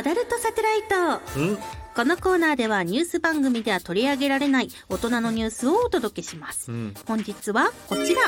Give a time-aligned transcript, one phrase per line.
[0.00, 1.16] アダルトサテライト。
[1.38, 1.58] ん？
[1.94, 6.94] このコーナーではニュース番組では取り上げられない大人のニュースをお届けします、うん。
[7.06, 8.22] 本日はこちら。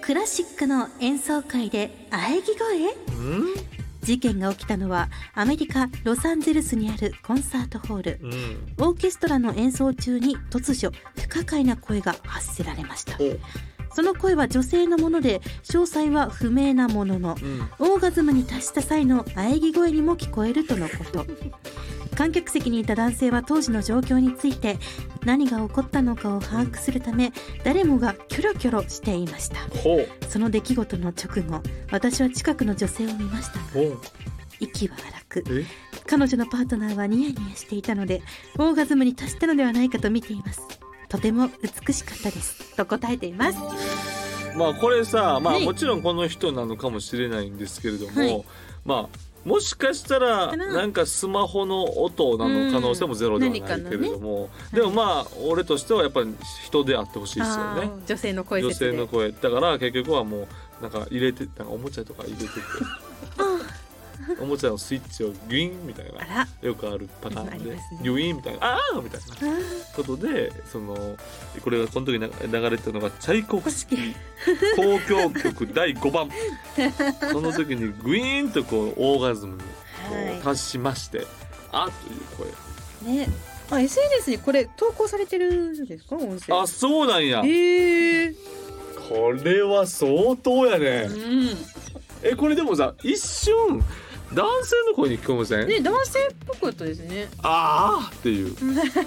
[0.00, 2.94] クラシックの演奏会で喘ぎ声？
[3.14, 3.54] うん？
[4.00, 8.18] 事件が起きたのはアメリカ・ロサンゼルスにあるコンサートホール。
[8.22, 8.86] うん。
[8.86, 13.18] オーケストラの演奏中に突如不可解な声が発せられました。
[13.22, 17.62] おその声は女性のもので詳細は不明なもののうん。
[17.78, 21.24] オーガズムに達した際の喘ぎ声にも聞こえるとのこと。
[22.14, 24.78] 観客席にいた男性は当時の状況について
[25.24, 27.32] 何が起こったのかを把握するため
[27.64, 29.56] 誰もがキョロキョロしていました。
[30.28, 33.60] その出来事の直後私は近くの女性を見ました。
[34.60, 35.64] 息は荒くえ？
[36.06, 38.20] 彼女のパートナーはニヤニヤしていたので
[38.58, 40.60] オーガズムに達したのではないかと見ています
[41.08, 41.48] とても
[41.86, 42.76] 美しかったです。
[42.76, 43.58] と答えています。
[44.56, 45.64] まあこれさまあはい。
[45.64, 48.44] もちろんこの人なのかもしれないんですけれども、はい。
[48.84, 50.72] まあもしかしたらかな。
[50.72, 56.34] なんかスマホの音なの可能性もゼロではないけれども、でもまあ俺としてはやっぱり
[56.64, 57.90] 人であってほしいですよね。
[58.06, 59.30] 女性の声女性の声。
[59.30, 60.48] だから結局はも
[60.80, 62.50] うなんか入れてなんかおもちゃとか入れてて
[64.40, 68.00] おもちゃのスイッチをギュインみたいなよくあるパターンでありますね。
[68.02, 69.56] ギュインみたいなああみたいな。
[69.56, 69.60] あ
[69.94, 71.16] ことでその
[71.62, 72.20] これがこの時に
[72.52, 74.14] 流れてたのがチャイコフスキー。
[74.76, 74.82] ー。
[74.82, 76.30] 交響曲第5番。
[77.32, 81.26] その時にグイーンとこうオーガズムにこはう達しまして、
[81.72, 82.52] あという
[83.04, 83.16] 声。
[83.16, 83.28] ね。
[83.68, 86.14] あ SNS にこれ投稿されてるんですか？
[86.16, 86.60] 音声。
[86.60, 87.42] あそうなんや。
[87.44, 88.34] ええ
[89.08, 91.08] これは相当やね。
[91.08, 91.48] うん。
[92.22, 93.82] えこれでもさ一瞬
[94.32, 97.28] 男性の声に聞こえません、ね男性っぽかったですね。
[97.42, 98.54] ああっていう。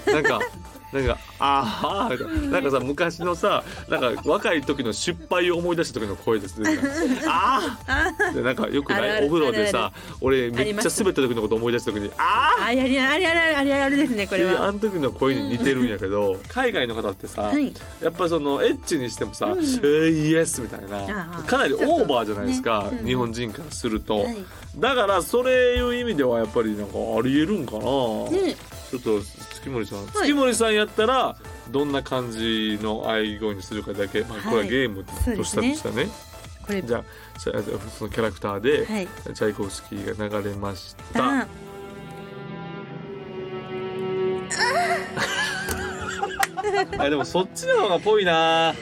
[0.06, 0.40] なんか
[0.92, 2.16] なんかああ
[2.50, 2.60] な。
[2.60, 6.70] なんかさ昔のさなんか若い時の失敗を思い出した時の声ですね。
[7.26, 9.26] あああでなんかよくない？
[9.26, 14.66] お風呂でさ俺めっちゃ滑った時のこと思い出した時にあああやりあれあれあれあれですねこれは。
[14.68, 17.72] あの時の声に似てるんやけど海外の方ってさ、はい。
[18.02, 19.58] やっぱそのエッチにしてもさ「うん。
[19.60, 24.36] えー、イエス」みたいなかなりオーバーじゃないですか、日本人からすると、はい。
[24.76, 27.80] だからそれいう意味ではやっぱりなんかありえるんかな、
[28.30, 28.56] ね
[28.90, 31.36] ちょっと月森さん、い月森さんやったら
[31.70, 35.12] どんな感じの愛声にするかだけ、まあ、これはゲームと
[35.44, 36.08] したとしたね
[36.66, 37.04] これじゃあ
[37.38, 41.20] じゃあそのキャラクターで、はいチャイコフスキーが流れました。
[41.20, 41.48] だ
[46.98, 48.74] あでもそっちの方がぽいな。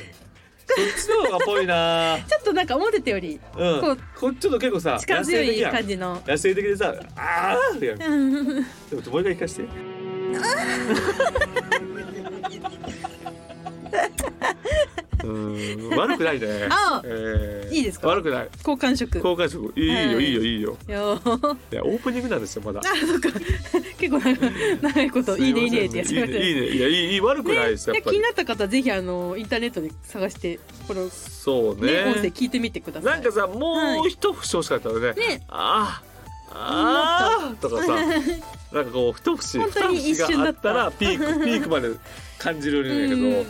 [0.67, 2.19] そっちの方がぽいな。
[2.29, 3.81] ちょっとなんか思ってたよりうん。
[3.81, 7.99] こうこっちと結構さ、力強い感じの野生的でさ、ああってやん。
[8.01, 8.63] でうんもも
[9.19, 9.98] う一回聞かして。
[15.25, 16.69] うん、悪くないね。
[16.71, 17.75] あえー。
[17.75, 18.09] いいですか？
[18.09, 18.49] 悪くない。
[18.63, 19.73] 好感触交換色。
[19.79, 20.43] いいよ、はいいいよ。
[20.43, 20.77] いいよ。
[20.89, 22.81] いやオープニングなんですよまだ。
[22.81, 23.29] あそっか。
[23.99, 24.39] 結構長い
[24.81, 26.67] 長いこといいねいいねってやついいねいいね。
[26.69, 28.17] いやいいいい悪くないです、やっぱり。
[28.19, 28.23] ね気に。
[28.23, 32.33] なった方はぜひあのインターネットで探してこのねそう音声ね。
[32.35, 33.13] 聞いてみてください。
[33.15, 35.13] なんかさもう一節欲しかったよね。
[35.15, 35.43] ね。
[35.49, 36.08] あー
[36.51, 37.57] あー。
[37.57, 37.95] とかさ
[38.73, 41.91] なんかこう一節本当に二節があったらピーク ピークまで
[42.39, 43.47] 感じるんやけど、うんうんうん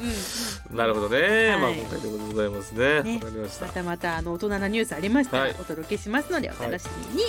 [0.69, 2.97] なるほどね、まあはい今回でございますね。
[2.97, 3.67] わ、ねかりました。
[3.67, 5.57] またまたあの大人なニュースありましたらはい。
[5.59, 7.25] お届けしますのでお楽しみに、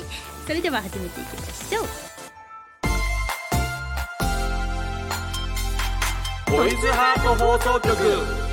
[0.45, 1.85] それでは始めていきましょう。
[6.47, 8.48] トイズハート放送局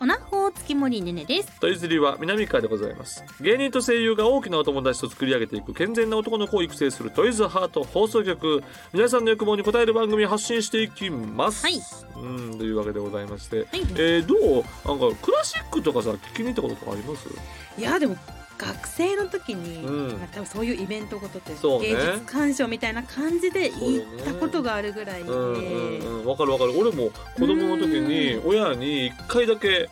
[0.00, 1.58] おなほ月森ねねです。
[1.58, 3.24] トイズリは南川でございます。
[3.40, 8.62] 芸人と声優が大きなお友達と作り上げていく健全な男の子を育成するトイズハート放送局。
[8.92, 11.64] 皆さんの欲望に応える番組を発信していきます。
[11.64, 11.80] はい。
[12.14, 13.80] うんというわけでございまして、はい。
[13.96, 14.64] えー、どう？
[14.86, 17.28] なんかクラシックとかさ聞きに行ったこととかあります？
[17.76, 18.16] いやでも
[18.58, 20.18] 学生の時に、うん。
[20.18, 21.88] まあ多分そういうイベントごとって、そうね。
[21.88, 26.26] 芸術鑑賞みたいな感じで行ったことがあるぐらいで、うんうんうん。
[26.26, 26.72] わかるわかる。
[26.78, 29.88] 俺も子供の時にう親に一回だけ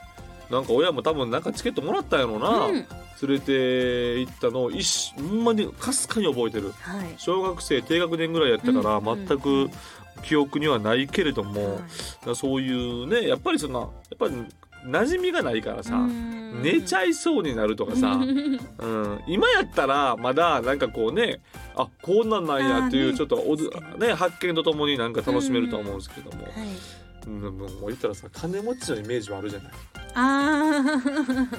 [0.51, 2.75] なんか親も多分なんかチケットもらったんやろな、うん。
[2.75, 2.87] 連
[3.39, 6.73] れて行ったのを一しほんまにかすかに覚えてる。
[6.81, 7.15] はい。
[7.17, 9.71] 小学生低学年ぐらいやったからうん全く
[10.23, 11.77] 記憶にはないけれども、はい。
[11.77, 11.87] だか
[12.27, 14.35] らそういうねやっぱりそんなやっぱり
[14.85, 15.99] 馴染みがないからさ、
[16.63, 18.61] 寝ちゃいそうになるとかさ、うん。
[18.79, 21.41] うん、今やったらまだなんかこうね
[21.75, 26.53] あこんなんなんやっていうちょっとおず確かね発見とともになんか楽しめると思うんですけども、はい。
[27.27, 29.73] うん、もう言ったらさ金持ちのイメージはあるじゃない。
[30.15, 30.83] あ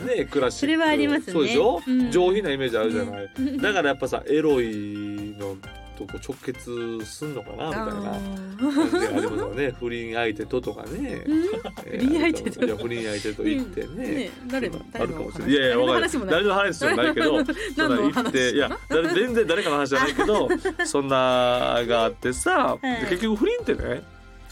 [0.07, 0.59] ねクラシック。
[0.61, 1.33] それはありますね。
[1.33, 2.09] そうでしょ、うん。
[2.09, 3.57] 上品なイメージあるじゃない、うん。
[3.57, 5.57] だからやっぱさエロいの
[5.97, 8.11] とこう直結すんのかなみたいな。
[8.13, 8.19] あ
[8.57, 11.23] 感じがありますよね不倫相手ととかね。
[11.25, 12.65] 不倫相手と？
[12.65, 15.51] いや不倫相手と言ってね,、ね誰のあるかもしれない。
[15.51, 16.11] いやいやわかんない。
[16.27, 17.37] 誰の話じゃないけど
[17.77, 18.57] 何の話い。
[18.57, 20.49] や誰全然誰かの話じゃないけど
[20.85, 23.01] そんながあってさ、ではい。
[23.09, 24.03] 結局不倫ってね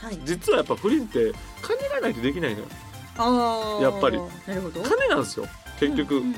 [0.02, 0.20] はい。
[0.26, 1.32] 実はやっぱ不倫って
[1.62, 2.68] 金がないとできないのよ。
[3.82, 4.18] やっぱり。
[4.48, 4.82] なるほど。
[4.82, 5.48] 金なんですよ。
[5.80, 6.36] 結局、うんうん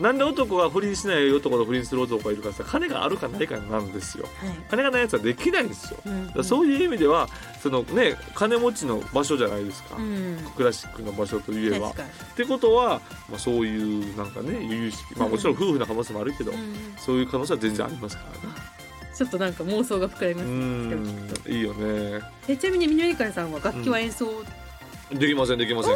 [0.00, 4.24] なんで男が不倫しない男と不倫する男がいるかって金があるかないかなんですよ。
[4.24, 4.54] はい。
[4.70, 6.00] 金がないやつはできないんですよ。
[6.06, 7.28] うんだからそういう意味では
[7.62, 10.38] そのね金持ちの場所じゃないですか、うん。
[10.56, 11.90] クラシックの場所といえば。
[11.90, 11.94] っ
[12.36, 18.78] てことは、まあ、そういうなんかね由々しきまあもちろん夫婦の可能性もあるけど、うんそういう可能性は全然ありますからね。
[19.18, 22.20] ちょっとなんか妄想が膨らみうますねいいよね。
[22.46, 24.44] えちなみにみのりかさんは楽器は演奏、
[25.12, 25.94] できませんできません。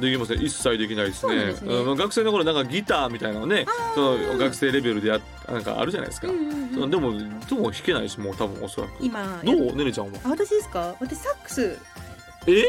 [0.00, 0.42] できません。
[0.42, 1.36] 一切できないですね。
[1.36, 1.42] ね。
[1.60, 6.58] うん学生の頃なんかギターみたいなのねその学生レベルでやなんかあるじゃないですか、うんうんうん
[6.90, 9.56] でもでも弾けないしもう多分おそらく今どう？
[9.74, 10.20] ねねちゃんは。
[10.24, 10.94] あ私ですか？
[11.00, 11.78] 私サックス。
[12.46, 12.64] え？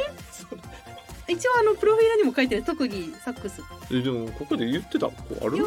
[1.27, 2.63] 一応あのプロフィールにも書いてる。
[2.63, 3.61] 特技サックス。
[3.91, 5.13] えでもここで言ってた子
[5.45, 5.57] ある？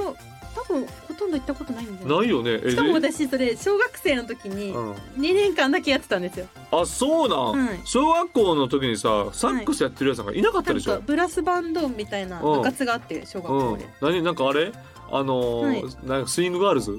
[0.55, 2.61] 多分ほとんど行ったことないんじゃないないよね。
[2.65, 4.93] えしかもで私それ小学生の時にうん。
[4.93, 6.47] 2年間だけやってたんですよ。
[6.71, 7.81] あそうなん、はい。
[7.85, 12.59] 小学校の時にさサックスやってるやつなんかいなかったでしょ、かブラスバンドみたいなうん。
[12.59, 13.61] 部活があって小学うん。
[13.73, 14.23] 校で、何？
[14.23, 14.73] なんかあれ？
[15.11, 15.85] あのーはい。
[16.07, 16.99] なんかスイングガールズ？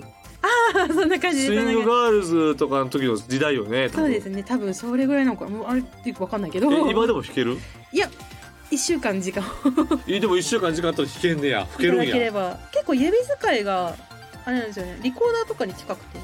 [0.93, 1.55] そんな感じで。
[1.57, 4.05] スイングガールズとかの時の時代よね多分。
[4.05, 4.43] そうですね。
[4.43, 5.45] 多分それぐらいなのか。
[5.45, 6.71] なもうあれってよくわかんないけど。
[6.71, 7.57] え今でも弾ける？
[7.91, 8.09] いや
[8.73, 9.43] 1週間時間。
[9.43, 9.47] を
[10.07, 11.59] えでも一週間時間あったら弾けんねや。
[11.59, 12.31] 弾けるんいただけれや。
[12.31, 13.95] ば結構指使いが
[14.45, 14.99] あれなんですよね。
[15.01, 16.19] リコーダーとかに近くて。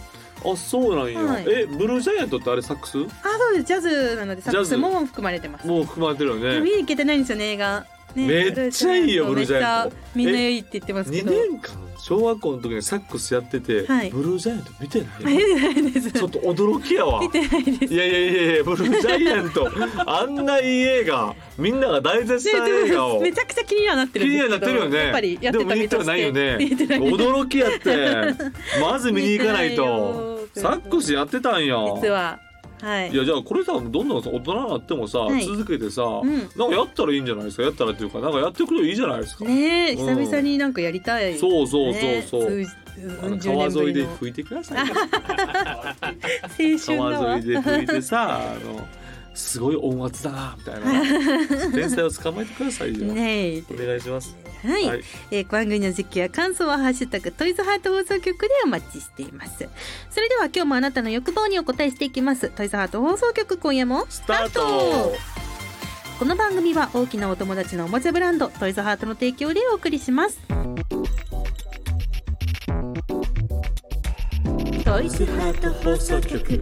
[0.45, 1.45] あそうなんや、はい。
[1.47, 2.97] えブルージャイアントってあれサックス？
[2.97, 3.03] あ
[3.37, 3.65] そうです。
[3.65, 5.67] ジャズなのでサックスも含まれてます。
[5.67, 7.85] もう含まれてるよでもね見に行けてないんですよね映画。
[8.15, 8.27] ね。
[8.27, 9.95] めっちゃいいよブルージャイアント。
[10.15, 14.09] めっちゃみんないいって言ってますけ2ど年間小学校の時にサックスやってて、はい。
[14.09, 17.19] ブルージャイアント見てないちょっと驚きやわ。
[17.21, 17.93] 見てないです。
[17.93, 19.69] いやいやいやいやブルージャイアント。
[20.09, 23.21] あんないい映画みんなが大絶賛映画を。
[23.21, 25.05] めちゃくちゃ気にはなって気にるんですけどはなってるよね。
[25.05, 26.57] やっぱりやってたでも見に行ったらないよね。
[26.59, 28.49] 驚きやって。
[28.81, 29.83] まず見に行かないと。
[29.83, 31.75] よサックスやってたんや。
[32.01, 32.39] 実は
[32.81, 33.11] はい。
[33.11, 35.43] いやじゃあこれさどんどんさ大人になってもさ、はい。
[35.45, 36.37] 続けてさ、うん。
[36.37, 37.63] なんかやったらいいんじゃないですか？
[37.63, 41.37] やったらっていうかなんかやってくればいいじゃないですか、ねえうん久々になんかやりたい。
[41.37, 44.15] そうそうそうねそう、数あの川沿いでりの。
[44.17, 47.11] 吹いてくださいよ青春だわ。
[47.11, 48.87] 川沿いで吹いてさあの
[49.33, 53.63] すごい音圧だなみたいな 天才を捕まえてくださいよ、ねえ。
[53.71, 55.03] お願いしますはい、はい。
[55.31, 59.69] えー番組の実況や感想はハッシュタグトイズハート放送局でお待ちしています。
[60.09, 62.49] それでは今日もあなたの欲望にお答えしていきます。
[62.49, 65.15] トイズハート放送局今夜もスタート。
[66.19, 70.37] この番組は大きなお友達のおもちゃブランドトイズハートの提供でお送りします。
[74.83, 76.61] トイズハート放送局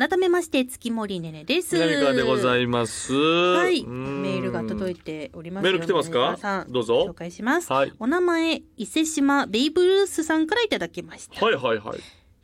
[0.00, 1.74] 改めまして月森ねねです。
[1.74, 3.12] 南川でございます。
[3.12, 4.22] はい、うん。
[4.22, 6.20] メールが届いておりますメール来てますか？
[6.20, 7.04] 皆さんどうぞ。
[7.10, 7.70] 紹介します。
[7.70, 7.92] はい。
[7.98, 11.44] お名前伊勢島ベイブルースさんからいただきました。
[11.44, 11.98] はいはいはい。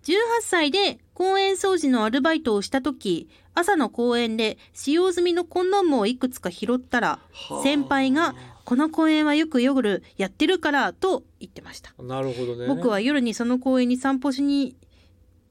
[0.04, 7.62] 18歳で公園掃除のアルバイトをした時朝の公園で使用済みのコンドームをいくつか拾ったらはあ。
[7.62, 8.34] 先輩が
[8.66, 11.94] 「この公園はよく夜やってるから」と言ってました。
[12.02, 12.66] なるほどね。
[12.66, 14.76] 僕は夜にその公園に散歩しに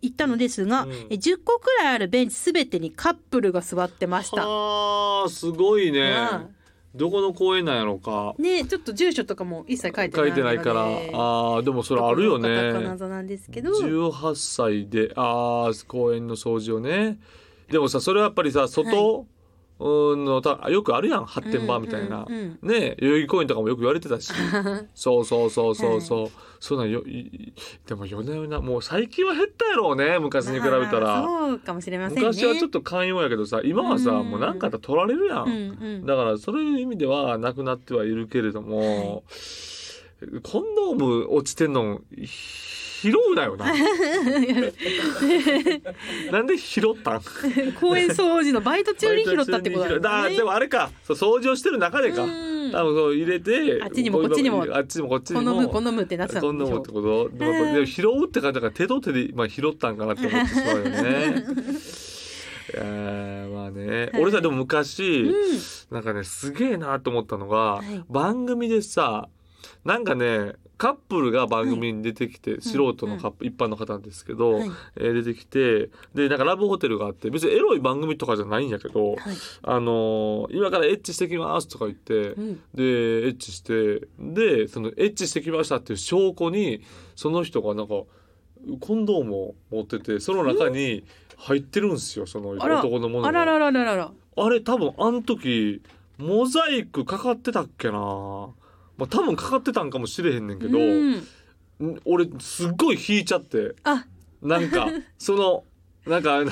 [0.05, 0.91] 行ったのですが、うん。
[0.91, 4.47] え10個くらいあるベンチすべてにカップルが座ってました。
[4.47, 6.11] はあすごいね。
[6.11, 6.45] は
[6.95, 8.35] どこの公園なんやろうか。
[8.37, 10.83] ねちょっと住所とかも一切書いてない書いてないから。
[10.83, 12.71] あーでもそれあるよね。
[12.73, 13.71] 謎なんですけど。
[13.71, 17.19] 18歳であー公園の掃除をね。
[17.69, 19.34] でもさそれはやっぱりさ外うん
[19.77, 24.31] のたよくあるやん発展場みたいな、うんうんね代々木公園とかもよく言われてたし。
[24.95, 26.27] そうそうそうそうそう、
[26.59, 27.53] そうなんよい
[27.85, 32.21] でも夜な夜なもう最近は減ったやろうね昔に比べたまあら、そうかもしれませんね。
[32.21, 34.29] 昔はちょっと寛容やけどさ今はさ、うん。
[34.29, 36.05] もう何かあったら取られるやん、うんうん。
[36.05, 39.23] だからそういう意味ではなくなってはいるけれども、
[40.43, 42.01] コンドーム落ちてんの
[43.05, 43.67] 拾うなよな
[46.31, 47.21] なんで拾ったん？
[47.79, 50.89] 公園掃除のバイト中に拾ったってことだだでもあれか。
[51.03, 52.71] そう掃除をしてる中でか、うん。
[52.71, 54.65] 多分そう入れてあっちにもこっちにも。
[54.71, 55.61] あっちにもこっち好にも。
[55.61, 57.29] む好むってなってたこんなもんってこと。
[57.29, 61.45] でも拾うって感じだから手と手で、まあ、拾ったんかなって思ってしまうよね。
[62.77, 64.21] えー、まあね、はい。
[64.23, 65.33] 俺さでも昔、うん。
[65.91, 68.03] なんかねすげえなと思ったのが、はい。
[68.09, 69.29] 番組でさ
[69.83, 74.71] なんかねカップルが番組に出てきて、素人のカップ、一般の方なんですけど、はい。
[74.97, 79.17] えー出てきてでなんかラブホテルがあって別にエロい番組とかじゃないんやけど、はい。
[79.63, 82.55] あのー今からエッチしてきますとか言って、うん。
[82.73, 86.81] でエッチしてでそのエッチしてきましたっていう証拠に
[87.15, 87.93] その人がなんか
[88.79, 91.03] コンドームを持っててその中に
[91.37, 93.27] 入ってるんですよその男のものが。
[93.29, 94.11] あらららららら。
[94.37, 95.81] あれ多分あの時
[96.17, 98.49] モザイクかかってたっけな
[98.97, 101.13] まあ多分かかってたんかもしれへんねんけど、うん。
[101.15, 103.75] ん俺すっごい引いちゃって。
[103.83, 104.05] あ。
[104.41, 104.87] なんか
[105.17, 105.63] その
[106.05, 106.43] なんか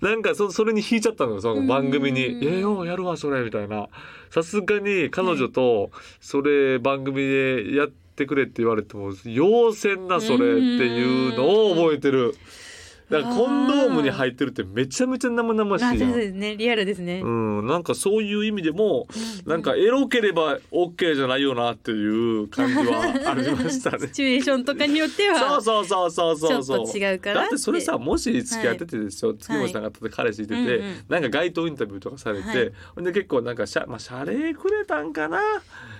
[0.00, 2.44] なんかそそれに引いちゃったのよその番組に「うん。
[2.44, 3.88] えー、ようやるわそれ」みたいな。
[4.30, 10.42] さすがに彼女とそれ番組でやってくれって言われても「要せんなそれ」って
[10.86, 12.34] いうのを覚えてる
[13.10, 16.56] だからコンドームに入ってるってめちゃめちゃ生々しいですね。
[16.56, 19.06] リアルですね、うん、なんかそういう意味でも、
[19.44, 24.08] なんかエロければ OK じゃないよなっていう感じはありましたね。
[24.08, 24.12] シ。
[24.12, 26.86] チュエーションとかによってはそうそうそうそうそうそう。
[26.86, 27.42] ちょっと違うから。
[27.42, 32.72] だってそれさもし付き合っててですよ、月もしなかったで彼氏いてて、うんうんなんか街頭インタビューとかされて、はい。
[32.94, 35.40] ほんで結構なんかしゃまあ謝礼くれたんかな、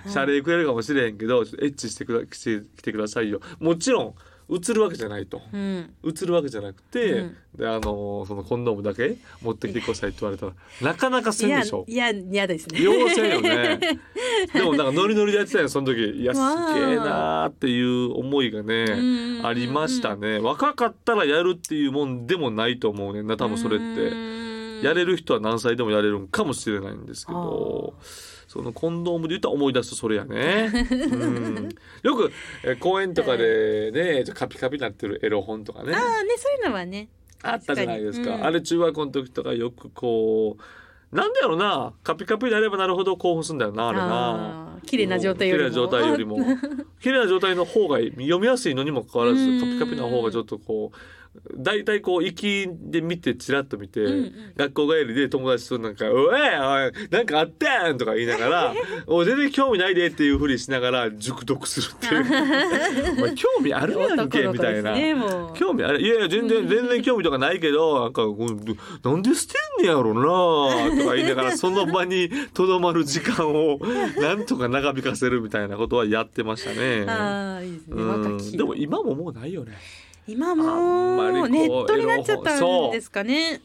[0.08, 3.40] 謝礼くれるかもしれへんけどエッチしてくだしてきてくださいよ。
[3.58, 4.14] もちろん
[4.50, 5.40] 映るわけじゃないと。
[5.52, 5.94] うん。
[6.04, 7.36] 映るわけじゃなくて、うん。
[7.56, 11.84] であのそのコンドームだけ持ってきてくださいって言われたらなかなかせいやんでしょ？
[11.86, 12.82] いや嫌ですね。
[12.82, 13.78] 要請よね。
[14.52, 16.00] でもなんかノリノリでやってたよその時。
[16.20, 16.44] いやすげ
[16.92, 20.38] えなーっていう思いがねうんありましたね。
[20.38, 24.44] 若かったらやるっていうもんでもないと思うねんな多分それって。
[24.82, 27.94] やれる人は何歳でもやれるんかもしれないんですけど
[28.54, 30.70] そのコンドームで言ったら思い出すとそれやね、
[31.10, 31.68] うん、
[32.04, 32.30] よく
[32.62, 35.92] え公園とかでねカピカピになってるエロ本とかね。
[35.92, 37.08] ああねそういうのはね。
[37.42, 38.40] あったじゃないですか、確かに。
[38.40, 38.46] うん。
[38.46, 40.56] あれ中学校の時とかよくこ
[41.12, 44.78] うなんだろうなカピカピになればなるほど興奮するんだよなあれな。
[44.86, 45.68] 綺麗な状態よりも。
[45.68, 46.36] 綺麗な状態よりも。
[47.02, 49.60] 綺麗な状態の方が読みやすいのにもかかわらずうん。
[49.60, 50.96] カピカピの方がちょっとこう
[51.56, 58.74] 大体こう行きで見てチラッと見て、んうん学校帰りで友達となんか「おいおいなんかあったやん!」とか言いながら
[59.06, 62.22] 「おい全然興味ないで」っていうふりしながら熟読するっていう
[63.18, 64.92] 「お前興味あるやんけ」みたいな。
[64.92, 65.14] ね
[65.54, 73.80] 興味あるいやいや全然全然興味とかないけどなんかこうなんで捨てんねやろなとか言いながら その場にとどまる時間を
[74.18, 77.04] なんとか長引かせるみたいなことはやってましたね。
[77.08, 79.72] ああいいですねうんでも今ももうないよね。
[80.26, 83.60] 今あんまりこうもネットになっちゃったんですかね。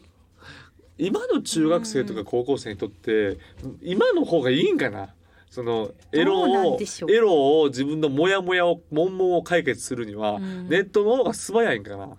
[0.97, 3.37] 今の中学生とか高校生にとって
[3.81, 5.13] 今の方がいいんかな。
[5.49, 10.69] そのエロをエロを自分のモヤモヤを悶々を解決するには、うん。
[10.69, 12.17] ネットの方が素早いんかな。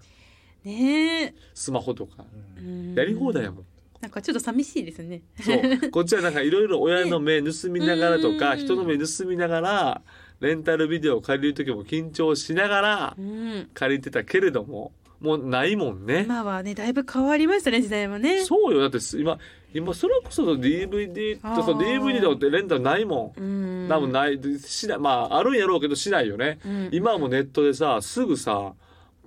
[0.64, 1.34] ねえ。
[1.54, 2.24] スマホとか。
[2.58, 2.94] うん。
[2.94, 3.64] やり放題やもん。
[4.00, 5.22] なんかちょっと寂しいですね。
[5.40, 5.90] そう。
[5.90, 8.58] こっちはなんかいろいろ親の目盗みながらとか、うん。
[8.58, 10.02] 人の目盗みながら
[10.40, 13.70] レンタルビデオを借りる時も緊張しながらうん。
[13.74, 16.22] 借りてたけれどももうないもんね。
[16.24, 18.44] 今はねだいぶ変わりましたね時代はね。
[18.46, 18.80] そうよ。
[18.80, 19.38] だって今
[19.74, 23.40] 今それこそ DVD とその DVD とかってレンタルないもん。
[23.40, 23.88] うん。
[23.88, 24.40] 多分ない。
[24.60, 24.98] しない。
[24.98, 26.58] まああるんやろうけどしないよね。
[26.64, 26.88] うん。
[26.90, 28.72] 今はもうネットでさすぐさ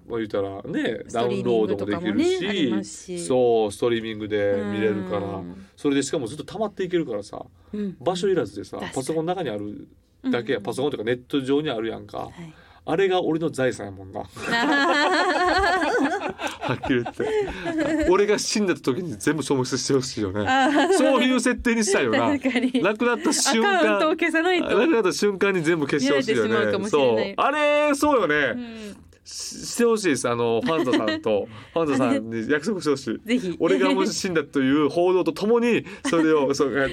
[0.07, 2.11] まあ言ったらねダウンロードもでき
[2.73, 3.25] るしし。
[3.25, 5.27] そうストリーミングで見れるから。
[5.27, 7.45] うんそれでしかもずっと溜まっていけるからさ。
[7.71, 7.97] うん。
[7.99, 9.87] 場所いらずでさパソコンの中にある
[10.31, 10.63] だけやうん。
[10.63, 12.17] パソコンとかネット上にあるやんか。
[12.17, 12.31] はい。
[12.85, 14.23] あれが俺の財産やもんな。
[14.27, 14.27] は
[16.73, 18.09] っきり言って。
[18.09, 20.45] 俺が死んだ時に全部消滅してほしいよね。
[20.97, 22.31] そういう設定にしたいよな。
[22.31, 26.89] 亡くなったア瞬間亡くなった瞬間に全部消してほしいよね。
[26.89, 27.33] そう。
[27.37, 30.29] あれそうよね、うんししてほしいです。
[30.29, 33.19] あのファンザさんと ファンザさんに約束してほしい。
[33.25, 33.55] ぜひ。
[33.59, 36.87] 俺がもし死んだという報道とともにそれを そうあ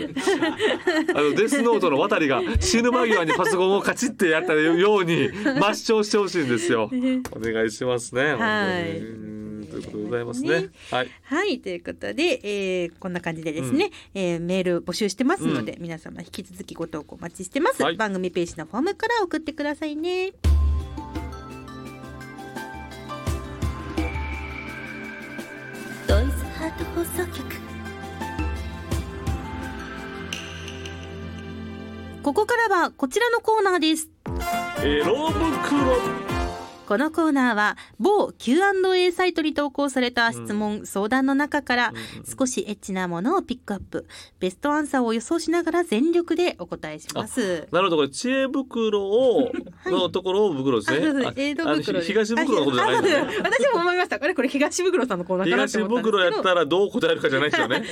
[1.21, 6.91] のデスノートの渡りが死ぬ間際にパソコンをカチッてやったように抹消してほしいんですよ。
[7.33, 8.35] お願いしますね。
[8.35, 9.31] はい。
[9.71, 10.61] ということでございますね。
[10.61, 10.69] ね。
[10.91, 11.09] はい。
[11.23, 17.97] はいということで、えーこんな感じでですね、えーメール募集してますので、皆様引き続きご投稿お待ちしてます、はい。
[17.97, 20.33] 番組ページのフォームから送ってくださいね
[32.31, 34.09] ここからはこちらのコーナーです
[34.85, 36.30] エロ袋。
[36.91, 41.93] このコーナーは某 Q&A サイトに投稿された質問、相談の中から
[42.37, 44.09] 少しエッチなものをピックアップ。
[44.41, 47.69] ベストアンサーを予想しながら全力でお答えします。
[47.71, 47.97] なるほど。
[47.99, 49.53] これ知恵袋を
[49.87, 51.13] のところを袋ですね。
[51.13, 53.39] そう江戸あの袋東袋のことじゃないね。
[53.41, 54.19] 私も思いました。
[54.19, 57.85] これこれ東袋さんのコーナー東袋やったらどう答えるかじゃないですよね。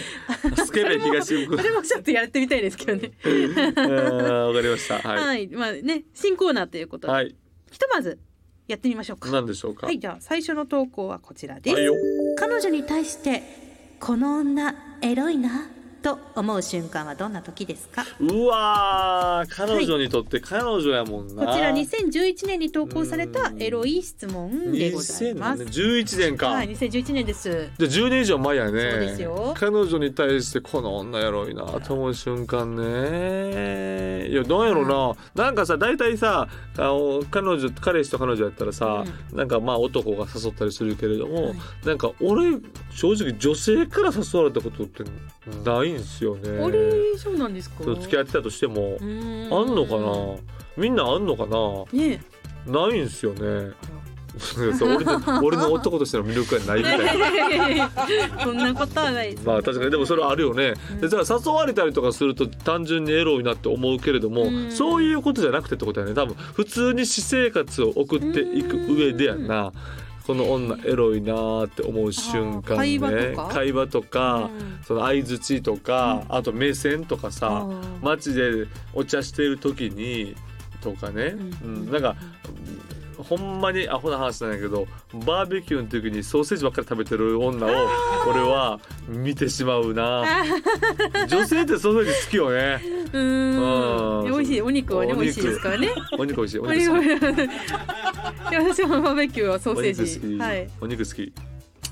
[0.57, 1.57] スケベ東袋。
[1.57, 3.13] それもちょっとやってみたいですけどね。
[3.25, 4.99] えーわかりました。
[4.99, 5.47] は、はい。
[5.47, 7.11] まあね新コーナーということい。
[7.11, 7.37] で、はい。
[7.71, 8.19] ひとまず
[8.69, 9.87] やってみましょうか何でしょうか？
[9.87, 11.95] はいじゃあ最初の投稿はこちらです、はいよ。
[12.39, 13.43] 彼女に対して
[13.99, 15.69] この女エロいな
[16.03, 18.05] と思う瞬間はどんな時ですか？
[18.21, 25.63] うわー彼女にとって彼女やもんな、こちら2011年に投稿されたエロい質問でございます。
[25.65, 27.71] 2011年か、はい、2011年です。
[27.79, 28.71] じゃあ10年以上前やね。
[28.71, 29.55] そうですよ。
[29.57, 34.29] 彼女に対してこの女やろいなと思う瞬間ね。
[34.29, 34.87] いやどうやろう
[35.35, 41.55] な、なんかさ大体さあの彼女彼氏と彼女やったらさ、なんかまあ男が誘ったりするけれども、はい。
[41.85, 42.59] なんか俺
[42.91, 45.05] 正直女性から誘われたことって
[45.65, 46.63] ないんすよね。
[46.65, 47.85] あれそうなんですか？
[47.85, 50.37] 付き合ってたとしても、あんのかな？
[50.77, 51.85] みんなあんのかな？
[51.93, 52.23] ね
[52.67, 53.73] ないんすよね。
[54.81, 57.91] 俺の俺の男としての魅力がないみたいな。
[58.45, 59.45] そんなことはないです。
[59.45, 59.91] まあ確かに。
[59.91, 64.71] でもそれはあるよね、でじゃあ誘われたりとかすると単純にエロいなって思うけれども、うん。
[64.71, 66.15] そういうことじゃなくてってことやね。
[66.15, 69.47] 多分普通に私生活を送っていく上でやん。
[69.49, 69.73] な、
[70.29, 73.35] この女エロいなーって思う瞬間ね。
[73.49, 74.51] 会話とか？
[74.53, 74.81] うん。
[74.85, 77.99] その相づちとか、あと目線とかさ、あー。
[78.03, 80.37] 街でお茶してる時に
[80.83, 81.77] とかね、うん。
[81.77, 81.91] うん。
[81.91, 82.15] なんか
[83.19, 84.87] ほんまにアホな話なんやけど
[85.27, 87.71] バーベキューの時にソーセージばっかり食べてる女を
[88.29, 90.25] 俺は見てしまうな。
[91.29, 92.81] 女性ってソーセージ好きよね。
[93.13, 94.25] うーん。
[94.25, 94.31] うん。
[94.33, 94.63] 美味しい。
[94.63, 95.91] お肉はね美味しいですからね。
[96.19, 96.37] お肉。
[96.37, 96.59] 美味しい。
[96.59, 97.49] おお肉肉好き。
[98.57, 100.03] 私もバーベキューはソーおセージ。
[100.03, 100.71] 肉好き、はい。
[100.81, 101.33] お肉好き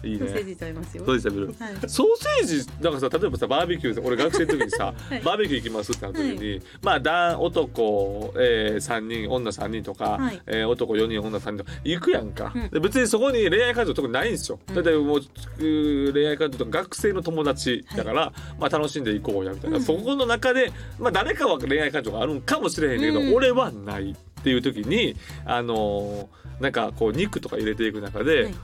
[0.02, 0.18] いいね。
[0.18, 1.04] ソーセージ食べますよ。
[1.04, 1.54] ソーセージ食べる。
[1.58, 1.88] はい。
[1.88, 2.06] ソー
[2.44, 5.20] セージなんかさ例えばさバーベキューで俺学生の時にさ、 はい。
[5.22, 10.40] バーベキュー行きますってなった時に、まあだ男、えー、3人女3人とか、はい。
[10.46, 12.68] えー男4人女3人とか行くやんか、うん。
[12.70, 14.74] で別にそこに恋愛感情とかないんですよ、うん。
[14.74, 19.82] だってもううー恋愛感情とか学生の友達だから、まあ楽しんで行こうやみたいな、うん。
[19.82, 23.34] そこの中で、まあ、誰かは恋愛感情があるんかもしれへんけど、うん。
[23.34, 28.54] 俺はないっていう時にあのーなんかこう肉とか入れていく中で、はい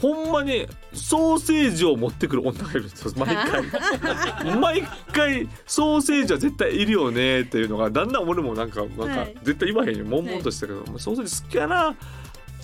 [0.00, 3.12] ほんまにソーセージを持ってくる女がいるんですよ。
[3.16, 3.62] 毎回。
[4.60, 9.34] 毎回ソーセージは絶対いるよねっていうのがだんだん俺もなんかなんかはい。
[9.42, 11.90] 絶対言わへんよ悶々としたけど、まあソーセージ好きやな。
[11.90, 11.94] っ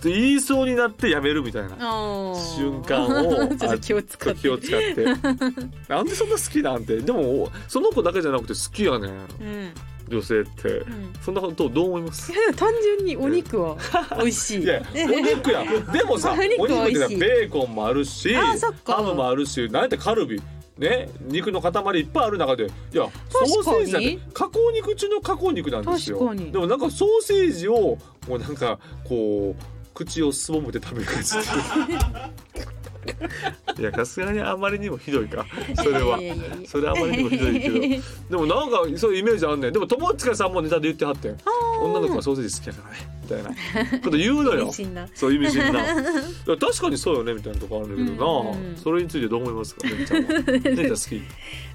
[0.02, 4.40] て言いそうになってやめるみたいな瞬間を ちょっと気を使って。
[4.40, 5.04] 気を使って。
[5.88, 6.98] なんでそんな好きなんて。
[6.98, 9.10] でもその子だけじゃなくて好きやねん。
[9.10, 9.72] うん
[10.12, 10.84] 女性って、ん。
[11.24, 12.32] そんなことどう思います？
[12.56, 13.76] 単純に お肉は
[14.18, 14.62] 美味しい。
[14.62, 15.64] いやお肉や。
[15.92, 20.40] でもさお肉ってベーコンもあるしハムもあるしなんてカルビ。
[20.78, 22.64] ね肉の塊いっぱいある中で。
[22.64, 26.34] いやソーセージだって加工肉中の加工肉なんですよ。
[26.34, 29.62] でもなんかソーセージをもうなんかこう
[29.94, 31.30] 口をすぼめて食べる感じ
[33.78, 35.46] いやさすがにあまりにもひどいか。
[35.76, 36.18] それは。
[36.66, 37.80] それはあまりにもひどいけど。
[38.30, 39.72] でもなんかそういうイメージあんねん。
[39.72, 41.36] でも友近さんもネタで言ってはってん。
[41.82, 43.12] 女の子はソーセージ好きやからね。
[43.22, 44.00] みたいな。
[44.00, 44.72] こと言うのよ。
[45.14, 45.84] そう意味深な。
[46.58, 48.76] 確かにそうよねみたいなとこあるんだけどな、うんうん。
[48.76, 50.30] それについてどう思いますかねねちゃんは？
[50.40, 51.22] ね好き？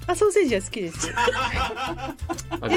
[0.06, 1.08] あソーセージは好きです。
[1.08, 1.14] よ。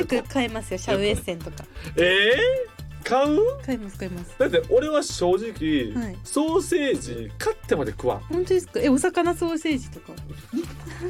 [0.06, 0.78] く買いますよ。
[0.78, 1.64] シャウエッセンとか。
[1.96, 3.40] えー、買う？
[3.66, 4.36] 買います買います。
[4.38, 6.18] だって俺は正直、はい。
[6.24, 8.20] ソーセージ買ってまで食わん。
[8.22, 8.80] 本当ですか？
[8.82, 10.14] えお魚ソーセージとか？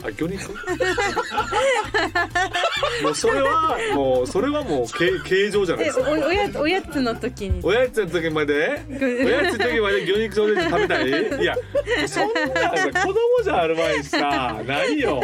[0.04, 0.52] あ魚肉？
[3.04, 6.10] もうそれはもうそれはもう形形状じゃないえですか。
[6.10, 7.60] おおやおやつの時に。
[7.64, 8.82] おやつの時まで？
[8.90, 8.94] お
[9.30, 11.56] やつの時まで魚肉ソーセージ食べたいいや
[12.08, 12.42] そんな
[12.78, 15.22] さ子供じゃある前にさ何よ。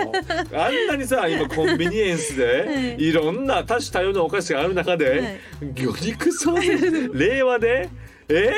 [0.53, 3.11] あんなにさ今コンビニエンスでい。
[3.11, 5.39] ろんな多種多様なお菓子がある中で、
[5.75, 6.56] 魚肉ソーセージ
[7.13, 7.89] 令和で？
[8.29, 8.51] え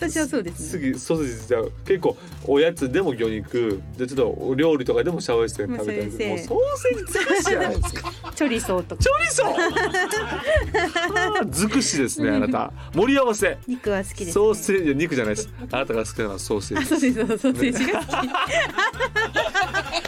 [0.00, 0.92] 私はそうでー、すね。
[0.92, 6.38] 次ソーセージじゃあ結構おやつでも魚肉でちょっとお料理とかでもシャワーして食べたりする。
[6.38, 8.12] ソーセージ尽くしじゃないですか。
[8.34, 9.02] チョリソーとか。
[9.02, 9.46] チョリソー。
[9.50, 12.72] はあ尽くしですねあなた。
[12.94, 13.58] 盛り合わせ。
[13.66, 14.32] 肉は好きです、ね。
[14.32, 15.50] ソーセージ肉じゃないです。
[15.70, 18.30] あなたが好きなのはソーセーあジソーセージが好き。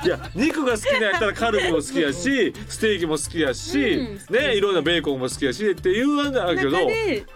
[0.07, 4.35] いや肉が好きなやったらカルビも好きやしステーキも好きやし、うん。
[4.35, 6.78] ねいろんなベーコンも好きやしっていうわけだけど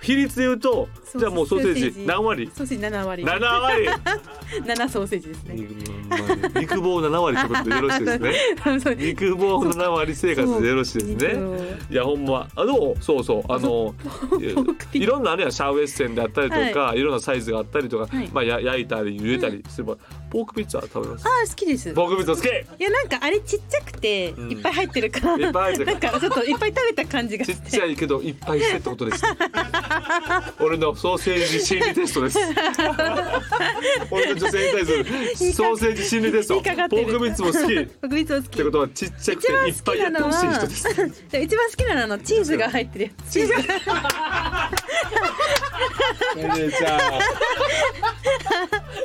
[0.01, 2.07] 比率で言うとじゃあもうソーセージ。
[2.07, 2.46] 何割？
[2.55, 3.25] ソーセージ7割。
[3.25, 3.89] 7割。
[4.65, 5.55] 7ソーセージですね。
[5.55, 8.33] うんまあ肉棒7割ってことでよろしいですね。
[8.97, 11.41] 肉棒7割生活でよろしいですね。
[11.91, 12.49] いやほんま。
[12.55, 13.53] あどうそうそう。
[13.53, 13.95] あの
[14.93, 18.29] いいろんなあれやシャウエッセンであったりとか、い、ろんなサイズがあったりとか、はい。
[18.33, 19.97] まあや焼いたり茹でたりすれば、
[20.31, 21.89] ポークピッツァ食べますあー好きです。
[21.89, 27.53] いポークピッツァ好きやなんかあれちっちゃくてんいっぱい入ってるから、いっぱい入ってるなんかちょっといっぱい食べた感じがち。
[27.53, 29.23] っちゃいけどいっぱいしてってことです。
[30.61, 32.39] 俺のソーセージ心理テストです。
[34.11, 35.05] 俺の女性に対する
[35.53, 36.55] ソーセージ心理テスト。
[36.57, 37.75] ポークビッツも好き。
[37.75, 38.65] っ僕いつも好きて。
[38.65, 40.85] ことはちっちゃくていっぱいやってほしい人です。
[41.31, 43.11] で一番好きなのはあのチーズが入ってる。
[43.31, 43.53] チーズ。
[46.37, 47.01] 姉ちゃん。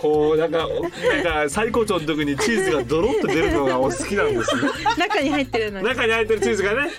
[0.02, 0.68] こうなんか
[1.12, 4.62] なんか最高潮の時にチーズがドロッと出るのがお好きなんですね。
[4.98, 5.88] 中に入ってるのに。
[5.88, 6.92] 中に入ってるチーズがね。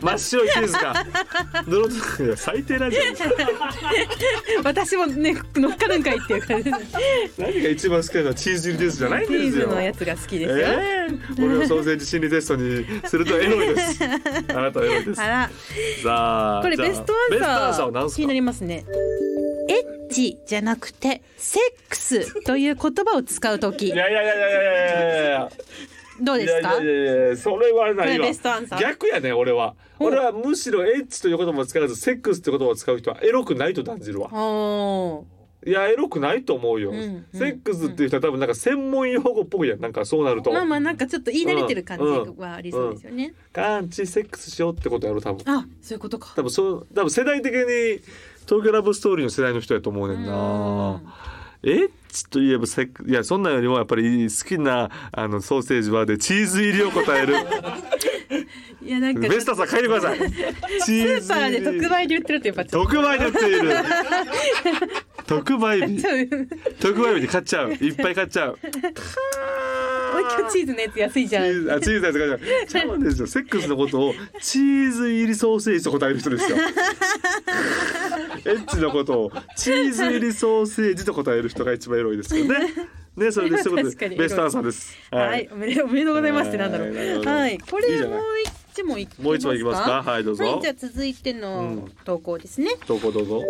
[0.00, 0.94] 真っ白いチーズが。
[1.68, 3.30] ドロッといや最低なんじゃないですか
[4.64, 6.78] 私もね乗っかるんかいっていう感じで。
[7.38, 9.68] 何が一番好きなのはチーズ入りですじゃないんチーですよ。
[9.68, 11.44] ズのやつが好きですよ、ええ。
[11.44, 14.04] 俺をソーセージ心理テストにするとエロいです。
[14.48, 15.20] あなたはエロいです。
[15.20, 15.50] あら。
[16.02, 17.12] さあこれベスト
[17.44, 18.84] アンサー気になりますね
[20.10, 25.50] エッチじゃなくてセックスという言葉を使うときいやいやいやいやいやいや。
[26.20, 26.82] どうですか？
[26.82, 28.18] いやいやいやそれはない
[28.80, 29.74] 逆やね俺は。
[29.98, 34.28] お俺はむしろエッチという言葉を使わずセックスって言葉を使う人はエロくないと感じるわ。
[34.32, 35.24] お
[35.66, 39.80] いやエロくないと思うよ、うんうんセックスっていう人は多分なんか専門用語っぽいやん。
[39.80, 42.04] なんかそうなると、ーまあまあなんかちょっと言い慣れてる感じ
[42.40, 45.42] はありそうですよね、カンチセックスしようってことやろ多分。
[45.54, 46.32] あそういうことか。
[46.34, 48.00] 多分そう多分世代的に
[48.50, 51.00] 東京ラブストーリーの世代の人やと思うねんな。
[51.62, 57.34] エッチといえばセックいやそんなんよりもやっぱり好きなあのソーセージはでチーズ入りを答える。
[58.82, 60.18] いやなんかベスタさん帰ってください。
[60.18, 60.26] チ
[60.82, 63.70] スーーパーで特売で売ってるってやっぱ特売で売っている。
[65.28, 66.02] 特売日。
[66.02, 66.08] と
[66.80, 67.72] 特売日で買っちゃう。
[67.74, 68.58] いっぱい買っちゃう
[70.14, 71.44] おい今日チーズのやつ安いじゃん。
[71.44, 73.26] チーズあチーズのやつ買っちゃ うちゃうんですよ。
[73.26, 76.56] セックスのことをチーズ入りソーセージと答える人ですよ。
[78.44, 82.58] エッチのことをチーズ入りソーセージと答える人が一番エロいですよね。
[83.16, 84.96] ねそれでそういうこと確かにでベストアンサーです。
[85.10, 87.24] はい、おめでおめでとうございますってなんだろう。
[87.24, 87.58] はい。
[87.58, 88.22] これもう
[88.72, 89.22] 一問いきますか？
[89.22, 90.02] もう一問いきますか？
[90.02, 90.44] はいどうぞ。
[90.44, 91.92] はいじゃあ続いてうのん。
[92.04, 93.42] 投稿ですね、どうぞどうぞ。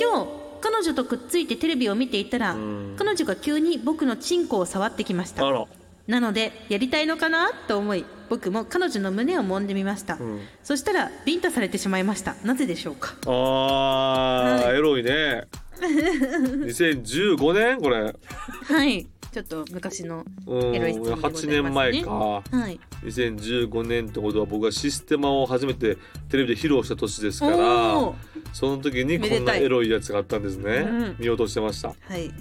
[0.00, 0.28] 今日
[0.60, 2.94] 彼女とくっついてテレビを見ていたら、ん。
[2.96, 5.46] 彼女が急に僕のチンコを触ってきました。
[5.46, 5.66] あら
[6.06, 7.50] なのでやりたいのかな？
[7.68, 10.40] と思い僕も彼女の胸を揉んでみました、ん。
[10.62, 12.34] そしたらビンタされてしまいました。
[12.44, 13.14] なぜでしょうか？
[13.26, 15.44] あー、エロいね。
[15.80, 17.80] 2015年？
[17.80, 18.02] これ。
[18.02, 19.06] はい
[19.36, 21.52] ちょっと昔のうんエロい質問でございますね。
[21.52, 22.10] 8年前か。
[22.10, 22.80] はい。
[23.04, 25.98] 2015年ってことは僕がシステマを初めて
[26.30, 28.14] テレビで披露した年ですかおらー。
[28.54, 31.16] その時にこんなエロいやつがあったんですね、うん。
[31.18, 31.88] 見落としてました。
[31.88, 32.32] はい。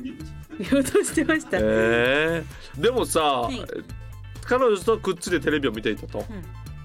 [0.57, 3.61] 見落としてました、えー、でもさ、い。
[4.45, 6.23] 彼女とくっついてテレビを見ていたと、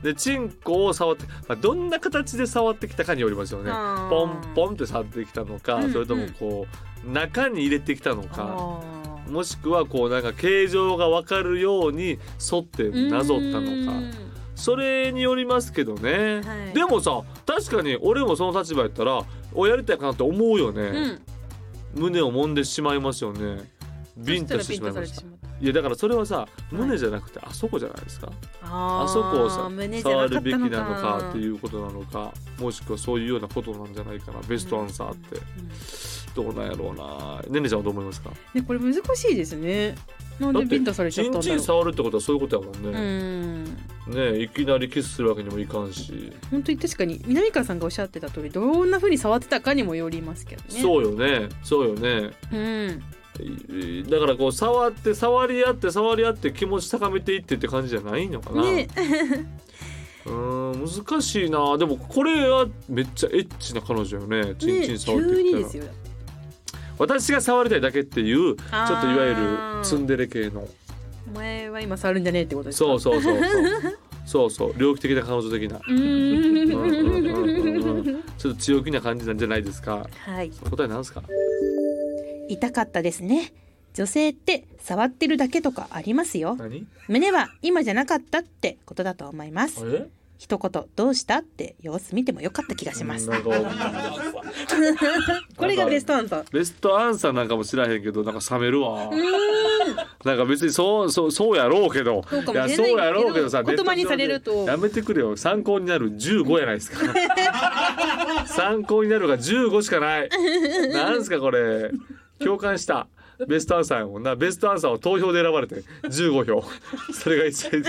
[0.03, 3.71] でチンコを触って、まあ、どんな形で触ってきたかによりますよね。
[4.11, 8.81] ポンポンって触ってきたのか、うんそれともこう中に入れてきたのか、
[9.31, 12.19] もしくはこうなんか形状が分かるように
[12.53, 13.99] 沿ってなぞったのか。
[13.99, 14.13] うん。
[14.55, 16.75] それによりますけどね、はい。
[16.75, 20.83] でもさ確かに俺もその立場やったらおやりたいかなって思うよね、
[21.95, 22.03] うん。
[22.03, 23.71] 胸を揉んでしまいますよね。
[24.17, 29.71] ビンタしてしまいましたいやだからそれはさ胸じゃなくてあそこじゃないですか、ああそこをさ
[30.03, 35.39] 触るべきなのかかっていうことなのかもしくはそういうようなことなんじゃないかなベストアンサーって。
[36.33, 37.43] どうなんやろうな。
[37.53, 38.31] ねねちゃんはどう思いますか？
[38.55, 39.97] ねこれ難しいですね。
[40.39, 44.37] なんでビンタされちゃチンチンったんだろ触るってことはそういうことやもんううね、ん。
[44.39, 50.81] ねいきなりキスするわけにもいかんし、本当に確かに南川さんがおっしゃってた通りどんな風に触ってたかにもよりますけどね。
[50.81, 51.49] そうよね。
[51.65, 52.31] そうよね。
[52.53, 52.91] うん。
[52.91, 53.03] い
[54.09, 58.89] だからこう触って触り合って触り合って気持ち高めていってって感じじゃないのかな、ね。
[60.27, 61.79] うーん難しいな。
[61.79, 64.55] でもこれはめっちゃエッチな彼女よね。
[64.59, 65.85] チンチンね触ってきたら、急にですよ。
[66.99, 68.65] 私が触りたいだけっていうちょ
[68.97, 70.69] っといわゆるツンデレ系の。
[71.33, 72.85] お前は今触るんじゃねえってことですか？
[72.87, 73.45] そうそうそうそう。
[74.27, 74.75] そうそう。
[74.77, 75.81] 猟奇的な彼女的な。
[78.37, 80.07] ちょっと強気な感じなんじゃないですか？
[80.27, 80.51] はい。
[80.51, 81.23] 答えなんですか？
[82.51, 83.53] 痛かったですね。
[83.95, 86.57] 女性って触ってるだけとかありますよ。
[86.57, 86.87] 何？
[87.09, 89.81] 胸は今じゃなかったってことだと思います。
[89.85, 90.09] え
[90.41, 93.29] 一言どうしたって様子見てもよかった気がします。
[95.57, 96.51] これがベストアンサー。
[96.51, 99.11] ベストアンサーなんかも知らへんけどなんか冷めるわ。
[100.25, 102.25] なんか別にそうそうそうやろうけど。
[102.33, 104.65] いやそうやろうけどさ言葉にされると。
[104.65, 105.37] やめてくれよ。
[105.37, 107.01] 参考になる15やないですか。
[108.49, 110.31] 参考になるが15しかない。
[110.95, 111.91] なんすかこれ
[112.43, 113.07] 共感した
[113.47, 114.37] ベストアンサーやもんな。
[114.37, 116.65] ベストアンサーを投票で選ばれて15票。
[117.13, 117.83] それが一番。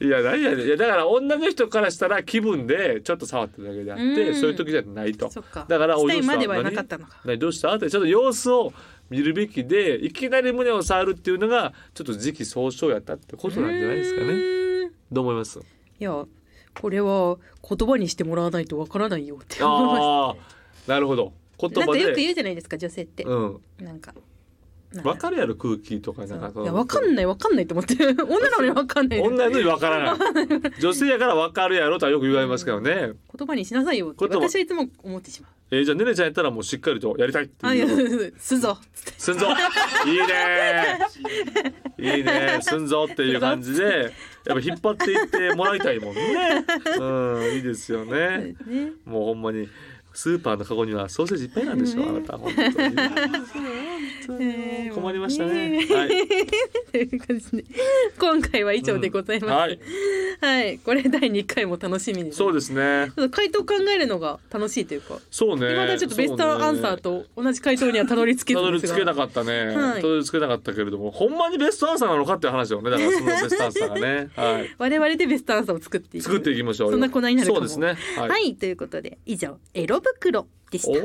[0.00, 0.66] いや何やねん。
[0.66, 4.34] いやだから女の人からしたら気分でちょっと触ってるだけであってうん。
[4.34, 5.30] そういう時じゃないと。
[5.30, 7.20] だからしたいまではなかったのか。
[7.24, 7.74] 何どうした？
[7.74, 8.72] ってちょっと様子を
[9.08, 14.90] 見るべきでいきなり胸を触るっていうのがちょっと時期尚早やったってことなんじゃないですかね。
[15.12, 15.58] どう思います？
[15.58, 15.62] い
[16.00, 16.24] や
[16.80, 20.34] これは言葉にしてもらわないとわからないよって思いま
[20.86, 23.60] なるほど言たなん葉でかよく言うじゃないですか女性って、うん。
[23.80, 24.14] なんか。
[25.02, 30.60] 分かるやろ空気とかなんかいやわかんないわかんないと思って 女なのにわかんない女のに分からない。
[30.78, 34.48] 女性やから分かるやろとはよく言われますけどね、言葉にしなさいよって言葉。
[34.48, 35.50] 私はいつも思ってしまう。
[35.70, 38.78] えーじゃあねねちゃんやったらもうしっかりとやりたいってあいうすぞ。
[39.18, 39.48] すんぞ。
[40.06, 42.16] いいね。
[42.16, 42.58] いいね。
[42.60, 44.12] すんぞっていう感じで
[44.46, 46.64] やっぱ引っ張っていってもらいたいもんね。
[47.00, 47.04] う
[47.50, 48.54] んいいですよね。
[48.66, 48.92] ね。
[49.04, 49.68] もうほんまに
[50.14, 54.44] スーパーのカゴにはソーセージいっぱいなんでしょ、あなた本当に。
[54.44, 55.68] えー困りましたね。
[55.68, 56.08] ねはい。
[56.92, 57.64] という感じで
[58.18, 59.58] 今回は以上でございます、うん。
[59.58, 59.80] はい。
[60.40, 60.78] はい。
[60.78, 62.32] これ第2回も楽しみに。
[62.32, 63.12] そうですね。
[63.30, 65.18] 回答考えるのが楽しいというか。
[65.30, 65.72] そうね。
[65.72, 70.02] 今までちょっとベストアンサーと同じ回答にはたどり着けたどり着けなかったね、はい。
[70.02, 74.30] たどり着けなかったけれどもほんまにベストアンサーなのかっていう話だよねだから そのベストアンサーがね。
[74.36, 74.74] はい。
[74.78, 76.24] 我々でベストアンサーを作っていく。
[76.24, 76.92] 作っていきましょうよ。
[76.92, 77.96] そんな粉になるそうですね。
[78.16, 81.00] はい、はい、ということで以上エロ袋でした。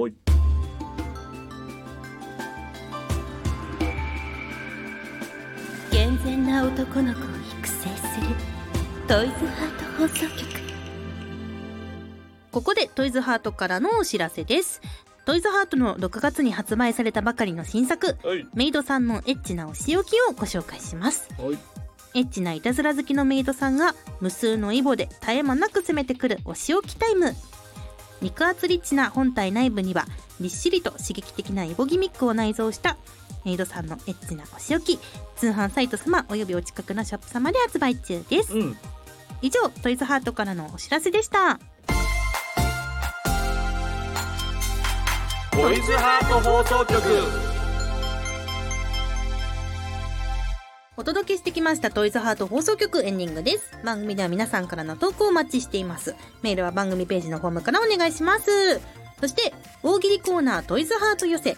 [5.91, 7.23] 健全な男の子を
[7.59, 8.27] 育成する
[9.07, 10.59] トイズハート放送局。
[12.51, 14.81] ここでトイズハートからのお知らせです。
[15.25, 18.17] トイズハートの6月に発売されたばかりの新作。
[18.23, 18.47] はい。
[18.53, 21.29] メイドさんのエッチなお仕置きをご紹介します。
[21.37, 21.57] はい。
[22.15, 27.35] エッチないたずら好きのメイドさんが無数のイボで絶え間なく攻めてくるお仕置きタイム
[28.21, 30.05] 肉厚リッチな本体内部には
[30.39, 32.97] ぎっしりと刺激的なイボギミックを内蔵した
[33.45, 34.99] メイドさんのエッチなお仕置き
[35.37, 38.53] 通販サイト様およびお近くのショップ様で発売中です。
[38.53, 38.77] うん。
[39.41, 41.59] 以上トイズハートからのお知らせでした。
[45.51, 47.58] トイズハート放送局
[50.99, 53.71] お届けしてきましたトイズハート放送局エンディングです。
[53.85, 56.13] 番組では皆さんからの投稿をお待ちしています。
[56.41, 58.81] メールは番組ページのフォームからお願いします。
[59.21, 61.55] そして大喜利コーナートイズハート寄せ。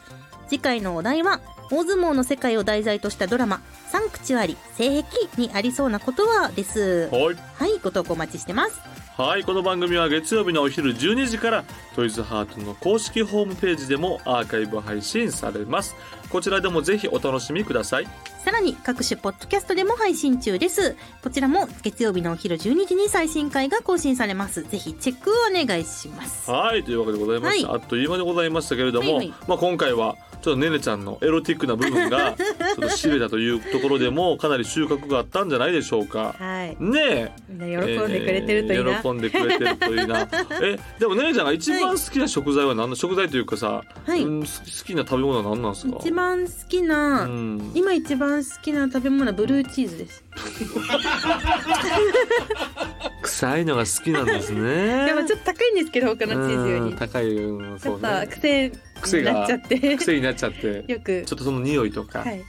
[0.47, 7.09] 次回のお題は大相撲の世界を題材としたドラマサンクチュアリ性癖にありそうなことはです。
[7.11, 7.35] はい。
[7.55, 8.79] はいご投稿お待ちしてます
[9.17, 15.95] はいこの番組は月曜日のお昼12時からトイズハートの公式ホームページでもアーカイブ配信されます。
[16.29, 18.07] こちらでもぜひお楽しみください。
[18.39, 20.95] さらに各種ポッドキャストでも配信中です。
[21.21, 24.63] こちらも月曜日のお昼12時に最新回が更新されます。
[24.63, 26.49] ぜひチェックをお願いします。
[26.49, 29.33] はいというわけでございました、はあっという間でございましたけれども、はいはい。
[29.45, 36.35] まあ、今回はちょっとねねちゃんのエロティックな部分が ちょっとしびれたというところでもかなり収穫があったんじゃないでしょうか。
[36.37, 36.75] はい。
[36.79, 37.59] ね喜ん
[38.07, 40.27] でくれてるといいな、えー喜んでくれてるといいな。
[40.61, 44.23] えでもねねちゃんが一番好きな食材は何の食材というかさ、はい。
[44.23, 44.47] うん、好
[44.85, 45.97] きな食べ物は何なんですか？
[45.99, 50.23] 一番好きな、うん、今一番好きな食べ物はブルーチーズです。
[53.21, 55.05] 臭いのが好きなんですね。
[55.05, 56.81] でもちょっと高いんですけど他のチーズより。
[56.81, 57.99] うん高いうんそうね。
[58.01, 58.71] ぱ癖
[59.19, 59.97] になっちゃって。
[59.97, 60.85] 癖になっちゃって。
[60.87, 61.23] よく。
[61.25, 62.43] ちょっとその匂いとか、はい。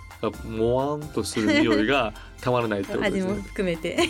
[0.47, 3.43] もわんとする匂いがたまらないってことで味もすね。
[3.43, 3.97] 含めて。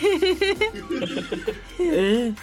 [1.80, 2.34] えー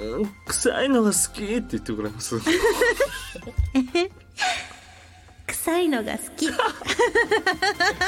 [0.00, 2.36] うん臭いのが好きって言ってくれます？
[5.68, 6.48] 臭いのが好き い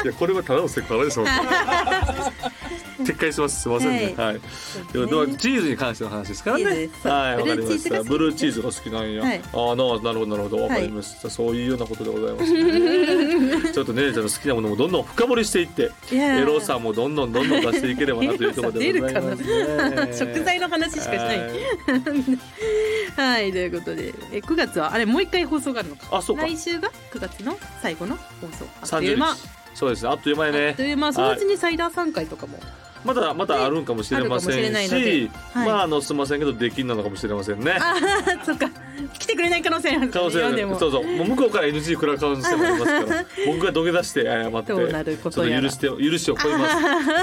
[0.07, 1.20] やこれはただのセクハラです。
[3.03, 3.62] 撤回します。
[3.62, 4.14] すみませんね。
[4.16, 4.40] はい。
[4.92, 8.03] でもでもチーズに関しての話ですからねはい、わかりました。
[8.03, 9.23] ブブルルーチーズが好きなんや。
[9.23, 11.31] はいああ、ななるほどなるほどわかりました。
[11.31, 13.73] そういうようなことでございますね。
[13.73, 20.14] ちょっとねねちゃんの好きなものもどんどん深掘りしていって、エロさもどんどんどんどん出していければなというところでございますね。
[20.18, 21.51] 食材の話しかしないはい
[23.16, 26.42] はいということでえ9月はあれもう一回放送があるのかあ、そうか。
[26.42, 27.50] 来週が9月の
[27.83, 28.67] 最後の放送。
[28.83, 29.37] あっという間。
[29.75, 30.05] そうです。
[30.05, 30.11] ね。
[30.11, 30.69] あっという間にね。
[30.69, 30.83] あっと。
[30.83, 31.13] いう間。
[31.13, 32.59] そのうちにサイダー3回とかも。
[33.05, 35.69] まだまだあるんかもしれませんしし、はい。
[35.69, 37.73] まああのすみませんけどできんなのかもしれませんね。
[37.81, 38.69] ああそっか。
[39.19, 40.11] 来てくれない可能性ある。
[40.11, 40.59] 可能性ある。
[40.79, 41.05] そうそう。
[41.05, 43.25] もう向こうから NG 食らう可能性もありますから。
[43.47, 45.63] 僕が土下座して謝ってどうなることとやら。
[45.63, 46.75] 許して許しを超えます。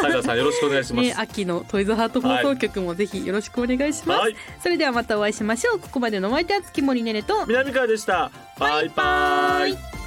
[0.02, 4.36] サイダーさんよろしくお願いします、ね、秋のトイズハート放送局もぜひよろしくお願いします、はい。
[4.62, 5.80] それではまたお会いしましょう。
[5.80, 7.46] ここまでのお相手は月森ねねと。
[7.46, 8.32] 南川でした。
[8.58, 10.07] バイバイ